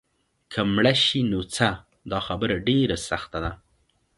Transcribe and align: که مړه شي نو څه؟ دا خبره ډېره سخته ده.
که 0.51 0.61
مړه 0.73 0.93
شي 1.03 1.21
نو 1.31 1.39
څه؟ 1.55 1.69
دا 2.11 2.19
خبره 2.27 2.55
ډېره 2.67 2.97
سخته 3.09 3.37
ده. 3.43 3.51